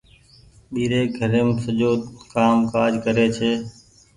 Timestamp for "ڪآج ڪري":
2.73-3.25